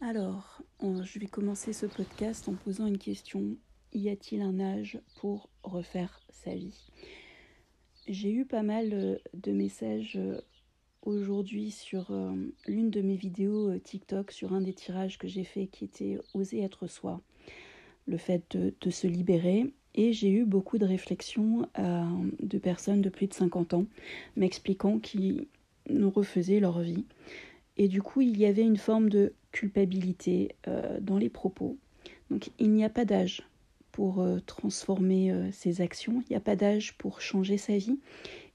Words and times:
Alors, 0.00 0.62
je 0.82 1.18
vais 1.18 1.26
commencer 1.26 1.72
ce 1.72 1.86
podcast 1.86 2.48
en 2.48 2.54
posant 2.54 2.86
une 2.86 2.98
question. 2.98 3.56
Y 3.92 4.10
a-t-il 4.10 4.40
un 4.40 4.60
âge 4.60 5.00
pour 5.16 5.48
refaire 5.64 6.20
sa 6.30 6.54
vie? 6.54 6.92
J'ai 8.06 8.30
eu 8.30 8.44
pas 8.44 8.62
mal 8.62 8.92
euh, 8.92 9.18
de 9.34 9.50
messages 9.50 10.14
euh, 10.14 10.40
aujourd'hui 11.02 11.72
sur 11.72 12.12
euh, 12.12 12.36
l'une 12.68 12.90
de 12.90 13.00
mes 13.00 13.16
vidéos 13.16 13.76
TikTok, 13.80 14.30
sur 14.30 14.52
un 14.52 14.60
des 14.60 14.74
tirages 14.74 15.18
que 15.18 15.26
j'ai 15.26 15.42
fait 15.42 15.66
qui 15.66 15.84
était 15.84 16.18
Oser 16.34 16.62
être 16.62 16.86
soi, 16.86 17.20
le 18.06 18.16
fait 18.16 18.56
de, 18.56 18.90
se 18.90 19.08
libérer. 19.08 19.74
Et 19.96 20.12
j'ai 20.12 20.30
eu 20.30 20.44
beaucoup 20.44 20.78
de 20.78 20.84
réflexions 20.84 21.68
de 21.78 22.58
personnes 22.58 23.00
de 23.00 23.08
plus 23.08 23.26
de 23.26 23.34
50 23.34 23.74
ans 23.74 23.86
m'expliquant 24.36 24.98
qu'ils 24.98 25.46
nous 25.88 26.10
refaisaient 26.10 26.60
leur 26.60 26.80
vie. 26.80 27.04
Et 27.76 27.88
du 27.88 28.02
coup, 28.02 28.20
il 28.20 28.38
y 28.38 28.46
avait 28.46 28.62
une 28.62 28.76
forme 28.76 29.08
de 29.08 29.32
culpabilité 29.52 30.54
euh, 30.68 30.98
dans 31.00 31.18
les 31.18 31.28
propos. 31.28 31.76
Donc 32.30 32.50
il 32.58 32.72
n'y 32.72 32.84
a 32.84 32.90
pas 32.90 33.04
d'âge 33.04 33.42
pour 33.92 34.20
euh, 34.20 34.38
transformer 34.44 35.30
euh, 35.30 35.50
ses 35.52 35.80
actions, 35.80 36.22
il 36.28 36.32
n'y 36.32 36.36
a 36.36 36.40
pas 36.40 36.56
d'âge 36.56 36.94
pour 36.98 37.22
changer 37.22 37.56
sa 37.56 37.78
vie, 37.78 37.98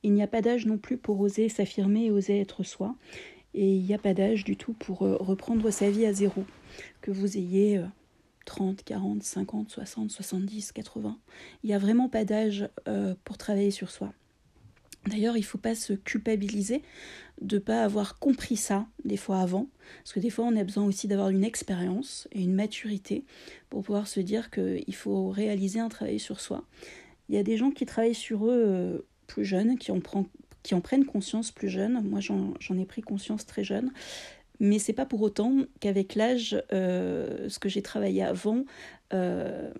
il 0.04 0.14
n'y 0.14 0.22
a 0.22 0.28
pas 0.28 0.42
d'âge 0.42 0.66
non 0.68 0.78
plus 0.78 0.98
pour 0.98 1.20
oser 1.20 1.50
s'affirmer 1.50 2.06
et 2.06 2.12
oser 2.12 2.40
être 2.40 2.64
soi, 2.64 2.96
et 3.56 3.76
il 3.76 3.84
n'y 3.84 3.94
a 3.96 3.98
pas 3.98 4.14
d'âge 4.14 4.44
du 4.44 4.58
tout 4.58 4.74
pour 4.74 5.00
reprendre 5.00 5.72
sa 5.72 5.90
vie 5.90 6.06
à 6.06 6.14
zéro, 6.14 6.44
que 7.02 7.10
vous 7.10 7.38
ayez 7.38 7.82
30, 8.46 8.84
40, 8.84 9.24
50, 9.24 9.70
60, 9.70 10.12
70, 10.12 10.72
80. 10.72 11.18
Il 11.64 11.68
n'y 11.68 11.74
a 11.74 11.80
vraiment 11.80 12.10
pas 12.10 12.26
d'âge 12.26 12.70
pour 13.24 13.38
travailler 13.38 13.72
sur 13.72 13.92
soi. 13.92 14.14
D'ailleurs, 15.08 15.36
il 15.36 15.42
ne 15.42 15.46
faut 15.46 15.58
pas 15.58 15.74
se 15.74 15.94
culpabiliser 15.94 16.84
de 17.42 17.56
ne 17.56 17.62
pas 17.62 17.84
avoir 17.84 18.20
compris 18.20 18.56
ça 18.56 18.86
des 19.04 19.18
fois 19.18 19.40
avant, 19.40 19.68
parce 19.98 20.14
que 20.14 20.20
des 20.20 20.30
fois 20.30 20.46
on 20.46 20.56
a 20.56 20.64
besoin 20.64 20.86
aussi 20.86 21.08
d'avoir 21.08 21.30
une 21.30 21.44
expérience 21.44 22.28
et 22.32 22.44
une 22.44 22.54
maturité 22.54 23.26
pour 23.70 23.82
pouvoir 23.82 24.08
se 24.08 24.20
dire 24.20 24.52
qu'il 24.52 24.96
faut 24.96 25.30
réaliser 25.30 25.80
un 25.80 25.90
travail 25.90 26.20
sur 26.20 26.40
soi. 26.40 26.64
Il 27.30 27.36
y 27.36 27.40
a 27.40 27.44
des 27.44 27.58
gens 27.58 27.72
qui 27.72 27.86
travaillent 27.88 28.14
sur 28.14 28.46
eux 28.46 28.64
euh, 28.68 29.00
plus 29.26 29.44
jeunes, 29.44 29.80
qui 29.80 29.92
en 29.92 30.82
prennent 30.82 31.06
conscience 31.06 31.52
plus 31.52 31.70
jeunes. 31.70 32.08
Moi 32.08 32.20
j'en 32.20 32.78
ai 32.78 32.86
pris 32.86 33.02
conscience 33.02 33.48
très 33.48 33.64
jeune. 33.64 33.92
Mais 34.62 34.78
c'est 34.78 34.94
pas 34.94 35.08
pour 35.08 35.24
autant 35.24 35.56
qu'avec 35.80 36.14
l'âge, 36.14 36.62
euh, 36.72 37.50
ce 37.50 37.58
que 37.58 37.68
j'ai 37.68 37.82
travaillé 37.82 38.22
avant, 38.22 38.64
euh, 39.12 39.72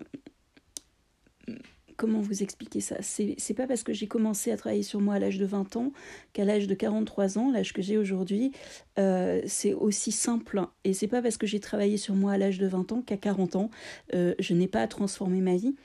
comment 1.96 2.20
vous 2.20 2.42
expliquer 2.42 2.80
ça? 2.80 2.96
C'est 3.00 3.54
pas 3.54 3.68
parce 3.68 3.84
que 3.84 3.92
j'ai 3.92 4.08
commencé 4.08 4.50
à 4.50 4.56
travailler 4.56 4.82
sur 4.82 5.00
moi 5.00 5.14
à 5.14 5.18
l'âge 5.20 5.38
de 5.38 5.46
20 5.46 5.76
ans 5.76 5.92
qu'à 6.32 6.44
l'âge 6.44 6.66
de 6.66 6.74
43 6.74 7.38
ans, 7.38 7.52
l'âge 7.52 7.72
que 7.72 7.80
j'ai 7.80 7.96
aujourd'hui, 7.96 8.50
euh, 8.98 9.40
c'est 9.46 9.72
aussi 9.72 10.10
simple. 10.10 10.60
Et 10.82 10.94
c'est 10.94 11.06
pas 11.06 11.22
parce 11.22 11.36
que 11.36 11.46
j'ai 11.46 11.60
travaillé 11.60 11.96
sur 11.96 12.16
moi 12.16 12.32
à 12.32 12.38
l'âge 12.38 12.58
de 12.58 12.66
20 12.66 12.90
ans 12.90 13.02
qu'à 13.02 13.16
40 13.16 13.54
ans, 13.54 13.70
je 14.12 14.52
n'ai 14.52 14.66
pas 14.66 14.82
à 14.82 14.88
transformer 14.88 15.40
ma 15.40 15.54
vie. 15.54 15.76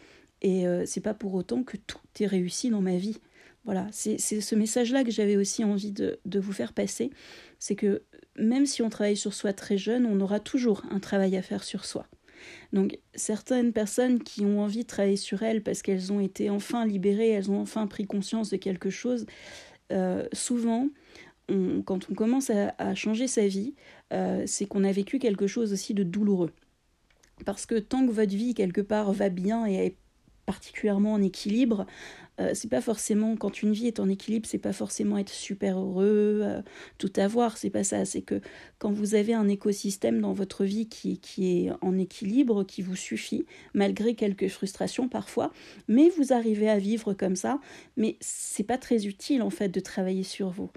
Et 0.41 0.67
euh, 0.67 0.85
c'est 0.87 1.01
pas 1.01 1.13
pour 1.13 1.35
autant 1.35 1.61
que 1.61 1.77
tout 1.77 1.99
est 2.19 2.25
réussi 2.25 2.71
dans 2.71 2.81
ma 2.81 2.97
vie. 2.97 3.19
Voilà, 3.65 3.85
c'est 3.91 4.17
ce 4.17 4.55
message-là 4.55 5.03
que 5.03 5.11
j'avais 5.11 5.35
aussi 5.35 5.63
envie 5.63 5.91
de, 5.91 6.19
de 6.25 6.39
vous 6.39 6.53
faire 6.53 6.71
passer. 6.71 7.11
C'est 7.59 7.75
que 7.75 8.01
même 8.37 8.65
si 8.65 8.81
on 8.81 8.89
travaille 8.89 9.17
sur 9.17 9.33
soi 9.33 9.53
très 9.53 9.77
jeune, 9.77 10.05
on 10.05 10.19
aura 10.19 10.39
toujours 10.39 10.83
un 10.91 10.99
travail 10.99 11.35
à 11.37 11.41
faire 11.41 11.63
sur 11.63 11.85
soi. 11.85 12.07
Donc 12.73 12.99
certaines 13.15 13.73
personnes 13.73 14.21
qui 14.21 14.45
ont 14.45 14.61
envie 14.61 14.83
de 14.83 14.87
travailler 14.87 15.17
sur 15.17 15.43
elles 15.43 15.63
parce 15.63 15.81
qu'elles 15.81 16.13
ont 16.13 16.19
été 16.19 16.49
enfin 16.49 16.85
libérées, 16.85 17.29
elles 17.29 17.49
ont 17.49 17.59
enfin 17.59 17.87
pris 17.87 18.05
conscience 18.05 18.49
de 18.49 18.57
quelque 18.57 18.89
chose, 18.89 19.25
euh, 19.91 20.27
souvent, 20.33 20.89
quand 21.85 22.09
on 22.11 22.13
commence 22.13 22.49
à, 22.49 22.95
changer 22.95 23.27
sa 23.27 23.47
vie, 23.47 23.73
euh, 24.13 24.43
c'est 24.45 24.65
qu'on 24.65 24.83
a 24.83 24.91
vécu 24.91 25.17
quelque 25.17 25.47
chose 25.47 25.71
aussi 25.71 25.93
de 25.93 26.03
douloureux. 26.03 26.51
Parce 27.45 27.65
que 27.65 27.75
tant 27.75 28.05
que 28.05 28.11
votre 28.11 28.35
vie 28.35 28.53
quelque 28.53 28.81
part 28.81 29.13
va 29.13 29.29
bien 29.29 29.65
et 29.65 29.75
est 29.75 29.97
particulièrement 30.45 31.13
en 31.13 31.21
équilibre, 31.21 31.85
euh, 32.39 32.51
c'est 32.53 32.69
pas 32.69 32.81
forcément 32.81 33.35
quand 33.35 33.63
une 33.63 33.73
vie 33.73 33.87
est 33.87 33.99
en 33.99 34.09
équilibre, 34.09 34.47
c'est 34.47 34.57
pas 34.57 34.73
forcément 34.73 35.17
être 35.17 35.31
super 35.31 35.79
heureux, 35.79 36.41
euh, 36.43 36.61
tout 36.97 37.11
avoir, 37.17 37.57
c'est 37.57 37.69
pas 37.69 37.83
ça. 37.83 38.05
C'est 38.05 38.21
que 38.21 38.41
quand 38.77 38.91
vous 38.91 39.15
avez 39.15 39.33
un 39.33 39.47
écosystème 39.47 40.21
dans 40.21 40.33
votre 40.33 40.63
vie 40.63 40.87
qui, 40.87 41.19
qui 41.19 41.65
est 41.65 41.71
en 41.81 41.97
équilibre, 41.97 42.63
qui 42.63 42.81
vous 42.81 42.95
suffit, 42.95 43.45
malgré 43.73 44.13
quelques 44.13 44.49
frustrations 44.49 45.07
parfois, 45.07 45.51
mais 45.87 46.09
vous 46.09 46.33
arrivez 46.33 46.69
à 46.69 46.77
vivre 46.77 47.13
comme 47.13 47.35
ça, 47.35 47.59
mais 47.95 48.17
c'est 48.19 48.63
pas 48.63 48.77
très 48.77 49.07
utile 49.07 49.41
en 49.41 49.49
fait 49.49 49.69
de 49.69 49.79
travailler 49.79 50.23
sur 50.23 50.49
vous. 50.49 50.69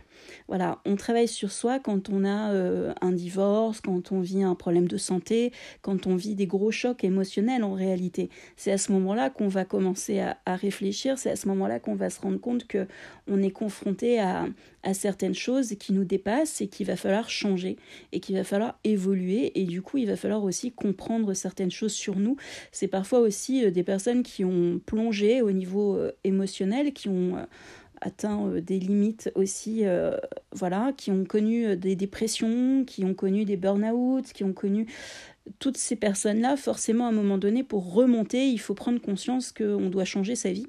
Voilà, 0.49 0.81
on 0.84 0.97
travaille 0.97 1.28
sur 1.28 1.50
soi 1.50 1.78
quand 1.78 2.09
on 2.09 2.25
a 2.25 2.53
euh, 2.53 2.93
un 3.00 3.12
divorce, 3.12 3.81
quand 3.81 4.12
on 4.12 4.20
vit 4.20 4.43
un 4.43 4.54
problème 4.54 4.88
de 4.88 4.97
santé, 4.97 5.53
quand 5.82 6.06
on 6.06 6.16
vit 6.16 6.34
des 6.34 6.47
gros 6.47 6.70
chocs 6.70 7.04
émotionnels 7.04 7.65
en 7.65 7.72
réalité. 7.72 8.31
C'est 8.56 8.72
à 8.72 8.78
ce 8.78 8.93
moment-là 8.93 9.31
qu'on 9.31 9.49
va 9.49 9.65
commencer 9.65 10.20
à, 10.20 10.38
à 10.47 10.56
réfléchir, 10.56 11.19
c'est 11.19 11.31
à 11.31 11.37
ce 11.37 11.49
moment-là 11.50 11.81
qu'on 11.81 11.94
va 11.94 12.11
se 12.11 12.21
rendre 12.21 12.41
compte 12.41 12.66
que 12.66 12.87
on 13.28 13.43
est 13.43 13.50
confronté 13.50 14.21
à, 14.21 14.47
certaines 14.94 15.34
choses 15.34 15.75
qui 15.78 15.93
nous 15.93 16.05
dépassent 16.05 16.62
et 16.62 16.66
qu'il 16.66 16.87
va 16.87 16.97
falloir 16.97 17.28
changer 17.28 17.77
et 18.12 18.21
qu'il 18.21 18.34
va 18.34 18.44
falloir 18.44 18.78
évoluer 18.83 19.53
et 19.61 19.65
du 19.65 19.83
coup 19.83 19.99
il 19.99 20.06
va 20.06 20.16
falloir 20.16 20.43
aussi 20.43 20.72
comprendre 20.72 21.34
certaines 21.34 21.71
choses 21.71 21.93
sur 21.93 22.16
nous. 22.16 22.37
C'est 22.72 22.88
parfois 22.88 23.21
aussi 23.21 23.65
euh, 23.65 23.71
des 23.71 23.83
personnes 23.83 24.22
qui 24.22 24.44
ont 24.44 24.81
plongé 24.84 25.43
au 25.43 25.53
niveau 25.53 25.97
euh, 25.97 26.12
émotionnel, 26.25 26.94
qui 26.94 27.09
ont 27.09 27.37
euh, 27.37 27.44
atteint 28.00 28.55
des 28.62 28.78
limites 28.78 29.31
aussi, 29.34 29.84
voilà, 30.53 30.94
qui 30.97 31.11
ont 31.11 31.27
connu 31.27 31.77
des 31.77 31.97
dépressions, 31.97 32.82
qui 32.87 33.05
ont 33.05 33.12
connu 33.12 33.44
des 33.44 33.59
burn-out, 33.59 34.25
qui 34.32 34.43
ont 34.43 34.55
connu 34.55 34.87
toutes 35.59 35.77
ces 35.77 35.97
personnes-là, 35.97 36.56
forcément 36.56 37.06
à 37.06 37.09
un 37.09 37.12
moment 37.12 37.38
donné, 37.38 37.62
pour 37.62 37.93
remonter, 37.93 38.49
il 38.49 38.59
faut 38.59 38.75
prendre 38.75 39.00
conscience 39.00 39.53
qu'on 39.53 39.91
doit 39.91 40.05
changer 40.05 40.37
sa 40.37 40.53
vie 40.53 40.67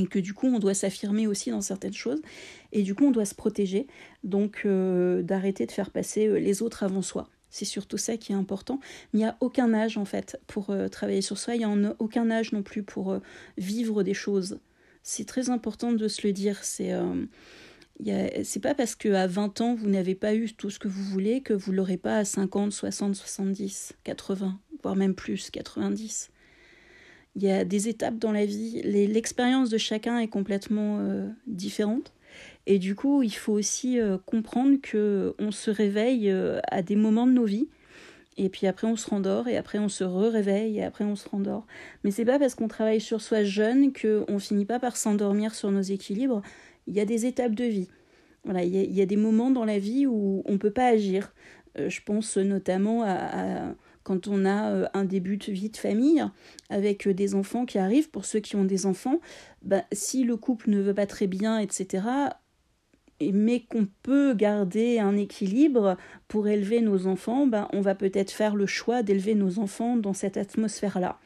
et 0.00 0.06
que 0.06 0.18
du 0.18 0.34
coup 0.34 0.46
on 0.46 0.58
doit 0.58 0.74
s'affirmer 0.74 1.26
aussi 1.26 1.50
dans 1.50 1.60
certaines 1.60 1.92
choses. 1.92 2.22
Et 2.72 2.82
du 2.82 2.94
coup 2.94 3.04
on 3.04 3.10
doit 3.10 3.24
se 3.24 3.34
protéger. 3.34 3.86
Donc 4.24 4.62
euh, 4.64 5.22
d'arrêter 5.22 5.66
de 5.66 5.72
faire 5.72 5.90
passer 5.90 6.26
euh, 6.26 6.38
les 6.38 6.62
autres 6.62 6.82
avant 6.82 7.02
soi. 7.02 7.28
C'est 7.50 7.64
surtout 7.64 7.98
ça 7.98 8.16
qui 8.16 8.32
est 8.32 8.36
important. 8.36 8.80
Il 9.12 9.18
n'y 9.18 9.24
a 9.24 9.36
aucun 9.40 9.74
âge 9.74 9.98
en 9.98 10.04
fait 10.04 10.40
pour 10.46 10.70
euh, 10.70 10.88
travailler 10.88 11.20
sur 11.20 11.36
soi. 11.36 11.54
Il 11.54 11.58
n'y 11.58 11.64
a 11.86 11.96
aucun 11.98 12.30
âge 12.30 12.52
non 12.52 12.62
plus 12.62 12.82
pour 12.82 13.18
vivre 13.58 14.02
des 14.02 14.14
choses. 14.14 14.58
C'est 15.02 15.26
très 15.26 15.50
important 15.50 15.92
de 15.92 16.08
se 16.08 16.26
le 16.26 16.32
dire. 16.32 16.62
C'est 16.62 16.92
c'est 18.44 18.60
pas 18.60 18.74
parce 18.74 18.94
qu'à 18.94 19.26
20 19.26 19.60
ans 19.60 19.74
vous 19.74 19.88
n'avez 19.88 20.14
pas 20.14 20.34
eu 20.34 20.50
tout 20.54 20.70
ce 20.70 20.78
que 20.78 20.88
vous 20.88 21.04
voulez 21.04 21.42
que 21.42 21.52
vous 21.52 21.70
l'aurez 21.70 21.98
pas 21.98 22.16
à 22.16 22.24
50, 22.24 22.72
60, 22.72 23.14
70, 23.14 23.92
80, 24.04 24.58
voire 24.82 24.96
même 24.96 25.14
plus, 25.14 25.50
90 25.50 26.30
il 27.36 27.42
y 27.42 27.50
a 27.50 27.64
des 27.64 27.88
étapes 27.88 28.18
dans 28.18 28.32
la 28.32 28.44
vie. 28.44 28.82
L'expérience 28.82 29.70
de 29.70 29.78
chacun 29.78 30.18
est 30.18 30.28
complètement 30.28 30.98
euh, 31.00 31.28
différente. 31.46 32.12
Et 32.66 32.78
du 32.78 32.94
coup, 32.94 33.22
il 33.22 33.34
faut 33.34 33.52
aussi 33.52 34.00
euh, 34.00 34.18
comprendre 34.18 34.78
que 34.82 35.34
on 35.38 35.50
se 35.50 35.70
réveille 35.70 36.30
euh, 36.30 36.60
à 36.70 36.82
des 36.82 36.96
moments 36.96 37.26
de 37.26 37.32
nos 37.32 37.44
vies. 37.44 37.68
Et 38.36 38.48
puis 38.48 38.66
après, 38.66 38.86
on 38.86 38.96
se 38.96 39.08
rendort, 39.10 39.48
et 39.48 39.56
après, 39.56 39.78
on 39.78 39.88
se 39.88 40.04
re-réveille, 40.04 40.78
et 40.78 40.84
après, 40.84 41.04
on 41.04 41.16
se 41.16 41.28
rendort. 41.28 41.66
Mais 42.04 42.10
c'est 42.10 42.24
pas 42.24 42.38
parce 42.38 42.54
qu'on 42.54 42.68
travaille 42.68 43.00
sur 43.00 43.20
soi 43.20 43.44
jeune 43.44 43.92
qu'on 43.92 44.38
finit 44.38 44.64
pas 44.64 44.78
par 44.78 44.96
s'endormir 44.96 45.54
sur 45.54 45.70
nos 45.70 45.82
équilibres. 45.82 46.40
Il 46.86 46.94
y 46.94 47.00
a 47.00 47.04
des 47.04 47.26
étapes 47.26 47.54
de 47.54 47.64
vie. 47.64 47.88
Voilà, 48.44 48.62
il 48.64 48.74
y 48.74 49.02
a, 49.02 49.06
des 49.06 49.16
moments 49.16 49.50
dans 49.50 49.66
la 49.66 49.78
vie 49.78 50.06
où 50.06 50.42
on 50.46 50.56
peut 50.56 50.70
pas 50.70 50.86
agir. 50.86 51.34
je 51.76 52.00
pense 52.00 52.38
notamment 52.38 53.02
à 53.04 53.74
quand 54.02 54.28
on 54.28 54.44
a 54.44 54.70
euh, 54.70 54.86
un 54.94 55.04
début 55.04 55.36
de 55.36 55.52
vie 55.52 55.70
de 55.70 55.76
famille 55.76 56.24
avec 56.68 57.06
euh, 57.06 57.14
des 57.14 57.34
enfants 57.34 57.66
qui 57.66 57.78
arrivent, 57.78 58.10
pour 58.10 58.24
ceux 58.24 58.40
qui 58.40 58.56
ont 58.56 58.64
des 58.64 58.86
enfants, 58.86 59.20
bah, 59.62 59.84
si 59.92 60.24
le 60.24 60.36
couple 60.36 60.70
ne 60.70 60.80
veut 60.80 60.94
pas 60.94 61.06
très 61.06 61.26
bien, 61.26 61.58
etc., 61.58 62.02
mais 63.32 63.60
qu'on 63.60 63.86
peut 64.02 64.34
garder 64.34 64.98
un 64.98 65.16
équilibre 65.16 65.96
pour 66.28 66.48
élever 66.48 66.80
nos 66.80 67.06
enfants, 67.06 67.46
ben, 67.46 67.68
on 67.72 67.80
va 67.80 67.94
peut-être 67.94 68.30
faire 68.30 68.56
le 68.56 68.66
choix 68.66 69.02
d'élever 69.02 69.34
nos 69.34 69.58
enfants 69.58 69.96
dans 69.96 70.14
cette 70.14 70.36
atmosphère-là. 70.36 71.18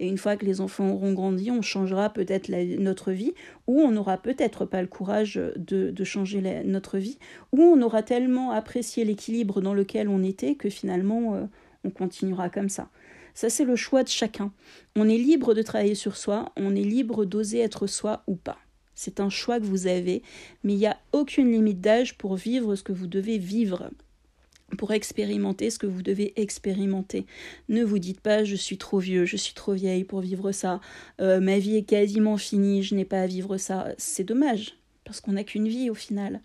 Et 0.00 0.08
une 0.08 0.16
fois 0.16 0.36
que 0.36 0.46
les 0.46 0.60
enfants 0.60 0.90
auront 0.90 1.12
grandi, 1.12 1.50
on 1.50 1.62
changera 1.62 2.10
peut-être 2.10 2.50
notre 2.78 3.12
vie, 3.12 3.34
ou 3.66 3.80
on 3.80 3.90
n'aura 3.90 4.16
peut-être 4.16 4.64
pas 4.64 4.80
le 4.80 4.88
courage 4.88 5.40
de, 5.56 6.04
changer 6.04 6.62
notre 6.64 6.98
vie, 6.98 7.18
ou 7.52 7.60
on 7.60 7.82
aura 7.82 8.02
tellement 8.02 8.50
apprécié 8.50 9.04
l'équilibre 9.04 9.60
dans 9.60 9.74
lequel 9.74 10.08
on 10.08 10.22
était 10.22 10.54
que 10.54 10.70
finalement 10.70 11.34
euh, 11.34 11.44
on 11.84 11.90
continuera 11.90 12.48
comme 12.50 12.68
ça. 12.68 12.88
Ça, 13.34 13.48
c'est 13.48 13.64
le 13.64 13.76
choix 13.76 14.02
de 14.02 14.08
chacun. 14.08 14.52
On 14.96 15.08
est 15.08 15.16
libre 15.16 15.54
de 15.54 15.62
travailler 15.62 15.94
sur 15.94 16.16
soi, 16.16 16.52
on 16.56 16.76
est 16.76 16.84
libre 16.84 17.24
d'oser 17.24 17.60
être 17.60 17.86
soi 17.86 18.22
ou 18.26 18.36
pas. 18.36 18.58
C'est 18.94 19.20
un 19.20 19.30
choix 19.30 19.58
que 19.58 19.64
vous 19.64 19.86
avez, 19.86 20.22
mais 20.64 20.74
il 20.74 20.78
n'y 20.78 20.86
a 20.86 20.98
aucune 21.12 21.50
limite 21.50 21.80
d'âge 21.80 22.18
pour 22.18 22.36
vivre 22.36 22.76
ce 22.76 22.82
que 22.82 22.92
vous 22.92 23.06
devez 23.06 23.38
vivre. 23.38 23.90
pour 24.78 24.92
expérimenter 24.92 25.68
ce 25.68 25.78
que 25.78 25.86
vous 25.86 26.02
devez 26.02 26.32
expérimenter. 26.40 27.26
Ne 27.68 27.84
vous 27.84 27.98
dites 27.98 28.20
pas 28.20 28.42
je 28.42 28.56
suis 28.56 28.78
trop 28.78 29.00
vieux, 29.00 29.26
je 29.26 29.36
suis 29.36 29.52
trop 29.52 29.74
vieille 29.74 30.04
pour 30.04 30.20
vivre 30.20 30.50
ça, 30.50 30.80
euh, 31.20 31.40
ma 31.40 31.58
vie 31.58 31.76
est 31.76 31.82
quasiment 31.82 32.38
finie, 32.38 32.82
je 32.82 32.94
n'ai 32.94 33.04
pas 33.04 33.20
à 33.20 33.26
vivre 33.26 33.58
ça. 33.58 33.88
C'est 33.98 34.24
dommage, 34.24 34.78
parce 35.04 35.20
qu'on 35.20 35.32
n'a 35.32 35.44
qu'une 35.44 35.68
vie 35.68 35.90
au 35.90 35.94
final. 35.94 36.40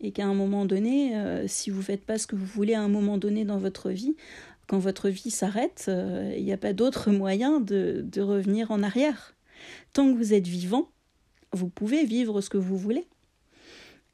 Et 0.00 0.12
qu'à 0.12 0.26
un 0.26 0.34
moment 0.34 0.64
donné, 0.64 1.16
euh, 1.16 1.46
si 1.46 1.70
vous 1.70 1.78
ne 1.78 1.84
faites 1.84 2.04
pas 2.04 2.18
ce 2.18 2.26
que 2.26 2.36
vous 2.36 2.46
voulez 2.46 2.74
à 2.74 2.80
un 2.80 2.88
moment 2.88 3.18
donné 3.18 3.44
dans 3.44 3.58
votre 3.58 3.90
vie, 3.90 4.16
quand 4.66 4.78
votre 4.78 5.08
vie 5.08 5.30
s'arrête, 5.30 5.86
euh, 5.88 6.32
il 6.36 6.44
n'y 6.44 6.52
a 6.52 6.56
pas 6.56 6.72
d'autre 6.72 7.10
moyen 7.10 7.60
de, 7.60 8.04
revenir 8.20 8.70
en 8.70 8.82
arrière. 8.82 9.34
Tant 9.92 10.10
que 10.10 10.16
vous 10.16 10.32
êtes 10.32 10.46
vivant, 10.46 10.88
vous 11.52 11.68
pouvez 11.68 12.04
vivre 12.04 12.40
ce 12.40 12.48
que 12.48 12.56
vous 12.56 12.78
voulez. 12.78 13.06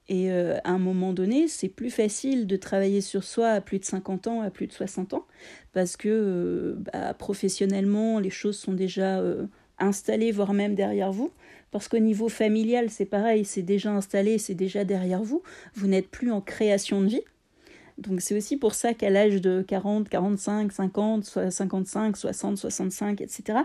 Et 0.09 0.31
euh, 0.31 0.59
à 0.65 0.71
un 0.71 0.79
moment 0.79 1.13
donné, 1.13 1.49
c'est 1.49 1.69
plus 1.69 1.91
facile 1.91 2.47
de 2.47 2.57
travailler 2.57 3.01
sur 3.01 3.25
soi 3.25 3.49
à 3.49 3.61
plus 3.61 3.79
de 3.79 3.85
50 3.85 4.29
ans, 4.29 4.41
à 4.41 4.51
plus 4.51 4.67
de 4.67 4.73
60 4.73 5.15
ans, 5.15 5.27
parce 5.73 5.97
que 5.97 6.77
bah, 6.79 7.13
professionnellement, 7.15 8.21
les 8.21 8.31
choses 8.31 8.57
sont 8.57 8.73
déjà 8.73 9.21
installées, 9.79 10.33
voire 10.33 10.53
même 10.53 10.75
derrière 10.75 11.13
vous. 11.13 11.31
Parce 11.71 11.89
qu'au 11.89 11.99
niveau 11.99 12.29
familial, 12.29 12.91
c'est 12.91 13.05
pareil, 13.05 13.45
c'est 13.45 13.63
déjà 13.63 13.93
installé, 13.93 14.39
c'est 14.39 14.55
déjà 14.55 14.85
derrière 14.85 15.23
vous. 15.23 15.43
Vous 15.75 15.89
n'êtes 15.89 16.09
plus 16.09 16.31
en 16.31 16.41
création 16.41 17.01
de 17.01 17.09
vie. 17.09 17.23
Donc 17.99 18.21
c'est 18.21 18.37
aussi 18.37 18.57
pour 18.57 18.75
ça 18.75 18.93
qu'à 18.93 19.09
l'âge 19.09 19.41
de 19.41 19.63
40, 19.67 20.09
45, 20.09 20.71
50, 20.71 21.51
55, 21.51 22.17
60, 22.17 22.59
65, 22.59 23.21
etc., 23.23 23.61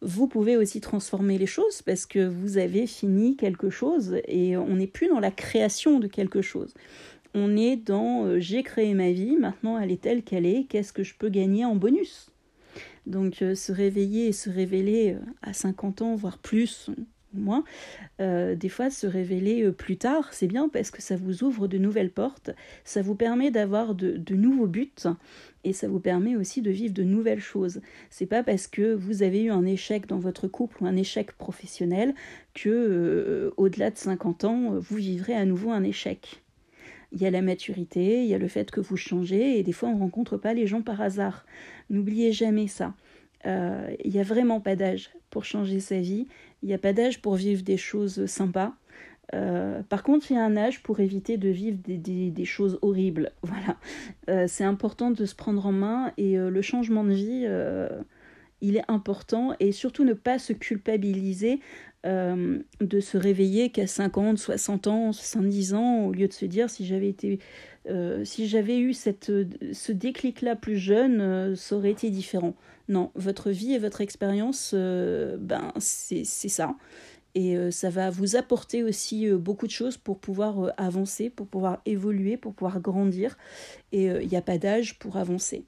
vous 0.00 0.28
pouvez 0.28 0.56
aussi 0.56 0.80
transformer 0.80 1.36
les 1.36 1.46
choses 1.46 1.82
parce 1.82 2.06
que 2.06 2.24
vous 2.24 2.58
avez 2.58 2.86
fini 2.86 3.36
quelque 3.36 3.70
chose 3.70 4.18
et 4.28 4.56
on 4.56 4.76
n'est 4.76 4.86
plus 4.86 5.08
dans 5.08 5.20
la 5.20 5.32
création 5.32 5.98
de 5.98 6.06
quelque 6.06 6.42
chose. 6.42 6.74
On 7.34 7.56
est 7.56 7.76
dans 7.76 8.24
euh, 8.26 8.38
j'ai 8.38 8.62
créé 8.62 8.94
ma 8.94 9.10
vie, 9.10 9.36
maintenant 9.36 9.78
elle 9.78 9.90
est 9.90 10.00
telle 10.00 10.22
qu'elle 10.22 10.46
est, 10.46 10.64
qu'est-ce 10.68 10.92
que 10.92 11.02
je 11.02 11.14
peux 11.14 11.28
gagner 11.28 11.64
en 11.64 11.74
bonus? 11.74 12.31
Donc 13.06 13.42
euh, 13.42 13.54
se 13.54 13.72
réveiller 13.72 14.28
et 14.28 14.32
se 14.32 14.50
révéler 14.50 15.14
euh, 15.14 15.32
à 15.42 15.52
50 15.52 16.02
ans, 16.02 16.14
voire 16.14 16.38
plus, 16.38 16.90
moins, 17.34 17.64
euh, 18.20 18.54
des 18.54 18.68
fois 18.68 18.90
se 18.90 19.06
révéler 19.06 19.72
plus 19.72 19.96
tard, 19.96 20.32
c'est 20.32 20.46
bien 20.46 20.68
parce 20.68 20.90
que 20.90 21.00
ça 21.00 21.16
vous 21.16 21.44
ouvre 21.44 21.66
de 21.66 21.78
nouvelles 21.78 22.10
portes, 22.10 22.50
ça 22.84 23.00
vous 23.00 23.14
permet 23.14 23.50
d'avoir 23.50 23.94
de, 23.94 24.34
nouveaux 24.34 24.66
buts 24.66 24.92
et 25.64 25.72
ça 25.72 25.88
vous 25.88 26.00
permet 26.00 26.36
aussi 26.36 26.60
de 26.60 26.70
vivre 26.70 26.92
de 26.92 27.04
nouvelles 27.04 27.40
choses. 27.40 27.80
C'est 28.10 28.26
pas 28.26 28.42
parce 28.42 28.66
que 28.66 28.92
vous 28.92 29.22
avez 29.22 29.44
eu 29.44 29.50
un 29.50 29.64
échec 29.64 30.06
dans 30.06 30.18
votre 30.18 30.46
couple 30.46 30.82
ou 30.82 30.86
un 30.86 30.96
échec 30.96 31.32
professionnel 31.32 32.14
que 32.52 33.50
au-delà 33.56 33.90
de 33.90 33.96
50 33.96 34.44
ans, 34.44 34.78
vous 34.78 34.96
vivrez 34.96 35.34
à 35.34 35.46
nouveau 35.46 35.70
un 35.70 35.84
échec. 35.84 36.41
Il 37.12 37.20
y 37.20 37.26
a 37.26 37.30
la 37.30 37.42
maturité, 37.42 38.22
il 38.22 38.28
y 38.28 38.34
a 38.34 38.38
le 38.38 38.48
fait 38.48 38.70
que 38.70 38.80
vous 38.80 38.96
changez 38.96 39.58
et 39.58 39.62
des 39.62 39.72
fois 39.72 39.90
on 39.90 39.94
ne 39.94 40.00
rencontre 40.00 40.36
pas 40.36 40.54
les 40.54 40.66
gens 40.66 40.82
par 40.82 41.00
hasard. 41.00 41.44
N'oubliez 41.90 42.32
jamais 42.32 42.68
ça. 42.68 42.94
il 43.44 44.10
n'y 44.10 44.18
a 44.18 44.22
vraiment 44.24 44.60
pas 44.60 44.76
d'âge 44.76 45.10
pour 45.30 45.44
changer 45.44 45.80
sa 45.80 45.98
vie. 45.98 46.26
Il 46.62 46.68
n'y 46.68 46.74
a 46.74 46.78
pas 46.78 46.92
d'âge 46.92 47.20
pour 47.20 47.34
vivre 47.34 47.62
des 47.62 47.76
choses 47.76 48.26
sympas. 48.26 48.74
Euh, 49.34 49.82
par 49.82 50.02
contre, 50.02 50.30
il 50.30 50.34
y 50.34 50.36
a 50.36 50.44
un 50.44 50.56
âge 50.56 50.82
pour 50.82 51.00
éviter 51.00 51.38
de 51.38 51.48
vivre 51.48 51.78
des, 51.84 52.44
choses 52.44 52.78
horribles. 52.82 53.32
Voilà. 53.42 53.76
Euh, 54.28 54.46
c'est 54.48 54.64
important 54.64 55.10
de 55.10 55.24
se 55.24 55.34
prendre 55.34 55.66
en 55.66 55.72
main 55.72 56.12
et 56.16 56.38
euh, 56.38 56.50
le 56.50 56.62
changement 56.62 57.04
de 57.04 57.12
vie, 57.12 57.46
il 58.62 58.76
est 58.76 58.84
important 58.88 59.54
et 59.60 59.72
surtout 59.72 60.04
ne 60.04 60.14
pas 60.14 60.38
se 60.38 60.52
culpabiliser 60.52 61.60
de 62.04 62.98
se 63.00 63.16
réveiller 63.16 63.70
qu'à 63.70 63.86
50, 63.86 64.36
60 64.36 64.86
ans, 64.88 65.12
70 65.12 65.74
ans, 65.74 66.06
au 66.06 66.12
lieu 66.12 66.26
de 66.26 66.32
se 66.32 66.44
dire 66.46 66.68
si 66.68 66.84
j'avais 66.84 67.08
été. 67.08 67.38
si 68.24 68.48
j'avais 68.48 68.80
eu 68.80 68.92
cette, 68.92 69.30
ce 69.72 69.92
déclic-là 69.92 70.56
plus 70.56 70.78
jeune, 70.78 71.54
ça 71.54 71.76
aurait 71.76 71.92
été 71.92 72.10
différent. 72.10 72.56
Non, 72.88 73.10
votre 73.14 73.50
vie 73.50 73.74
et 73.74 73.78
votre 73.78 74.00
expérience, 74.00 74.72
euh, 74.74 75.36
ben, 75.38 75.72
c'est 75.78 76.24
ça. 76.24 76.76
Et 77.34 77.56
euh, 77.56 77.70
ça 77.70 77.88
va 77.88 78.10
vous 78.10 78.36
apporter 78.36 78.82
aussi 78.82 79.26
euh, 79.26 79.38
beaucoup 79.38 79.66
de 79.66 79.72
choses 79.72 79.96
pour 79.96 80.18
pouvoir 80.18 80.72
avancer, 80.76 81.30
pour 81.30 81.46
pouvoir 81.46 81.80
évoluer, 81.86 82.36
pour 82.36 82.52
pouvoir 82.52 82.80
grandir. 82.80 83.38
Et 83.92 84.06
il 84.06 84.28
n'y 84.28 84.36
a 84.36 84.42
pas 84.42 84.58
d'âge 84.58 84.98
pour 84.98 85.16
avancer. 85.16 85.64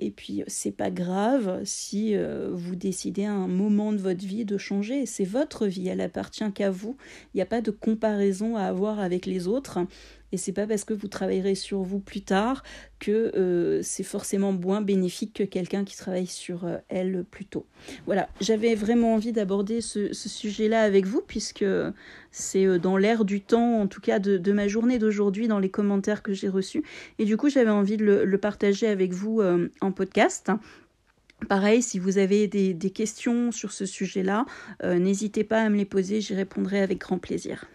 Et 0.00 0.10
puis, 0.10 0.42
c'est 0.46 0.72
pas 0.72 0.90
grave 0.90 1.60
si 1.64 2.16
vous 2.16 2.74
décidez 2.74 3.26
à 3.26 3.32
un 3.32 3.48
moment 3.48 3.92
de 3.92 3.98
votre 3.98 4.24
vie 4.24 4.46
de 4.46 4.56
changer. 4.56 5.04
C'est 5.04 5.24
votre 5.24 5.66
vie, 5.66 5.88
elle 5.88 6.00
appartient 6.00 6.50
qu'à 6.52 6.70
vous. 6.70 6.96
Il 7.34 7.36
n'y 7.36 7.42
a 7.42 7.46
pas 7.46 7.60
de 7.60 7.70
comparaison 7.70 8.56
à 8.56 8.62
avoir 8.62 8.98
avec 8.98 9.26
les 9.26 9.46
autres. 9.46 9.78
Et 10.32 10.36
c'est 10.36 10.52
pas 10.52 10.66
parce 10.66 10.84
que 10.84 10.94
vous 10.94 11.08
travaillerez 11.08 11.54
sur 11.54 11.82
vous 11.82 11.98
plus 11.98 12.22
tard 12.22 12.62
que 12.98 13.32
euh, 13.36 13.80
c'est 13.82 14.04
forcément 14.04 14.52
moins 14.52 14.80
bénéfique 14.80 15.34
que 15.34 15.42
quelqu'un 15.42 15.84
qui 15.84 15.96
travaille 15.96 16.26
sur 16.26 16.64
euh, 16.64 16.78
elle 16.88 17.24
plus 17.28 17.46
tôt. 17.46 17.66
Voilà, 18.06 18.28
j'avais 18.40 18.74
vraiment 18.74 19.14
envie 19.14 19.32
d'aborder 19.32 19.80
ce, 19.80 20.12
sujet-là 20.12 20.82
avec 20.82 21.06
vous 21.06 21.22
puisque 21.26 21.64
c'est 22.30 22.64
euh, 22.64 22.78
dans 22.78 22.96
l'air 22.96 23.24
du 23.24 23.40
temps, 23.40 23.80
en 23.80 23.86
tout 23.86 24.00
cas 24.00 24.18
de, 24.18 24.52
ma 24.52 24.68
journée 24.68 24.98
d'aujourd'hui, 24.98 25.48
dans 25.48 25.58
les 25.58 25.70
commentaires 25.70 26.22
que 26.22 26.32
j'ai 26.32 26.48
reçus. 26.48 26.84
Et 27.18 27.24
du 27.24 27.36
coup, 27.36 27.48
j'avais 27.48 27.70
envie 27.70 27.96
de 27.96 28.04
le, 28.04 28.38
partager 28.38 28.86
avec 28.86 29.12
vous 29.12 29.42
en 29.80 29.92
podcast. 29.92 30.50
Pareil, 31.48 31.82
si 31.82 31.98
vous 31.98 32.16
avez 32.16 32.48
des 32.48 32.90
questions 32.90 33.52
sur 33.52 33.70
ce 33.72 33.84
sujet-là, 33.84 34.46
n'hésitez 34.82 35.44
pas 35.44 35.60
à 35.60 35.68
me 35.68 35.76
les 35.76 35.84
poser, 35.84 36.20
j'y 36.20 36.34
répondrai 36.34 36.80
avec 36.80 36.98
grand 36.98 37.18
plaisir. 37.18 37.66